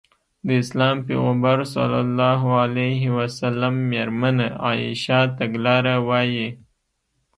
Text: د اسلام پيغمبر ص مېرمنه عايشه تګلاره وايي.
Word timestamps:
د 0.45 0.47
اسلام 0.61 0.95
پيغمبر 1.07 1.57
ص 1.73 3.41
مېرمنه 3.91 4.45
عايشه 4.65 5.19
تګلاره 5.37 5.95
وايي. 6.07 6.49